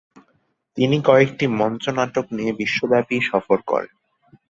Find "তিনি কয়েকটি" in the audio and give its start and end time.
0.77-1.45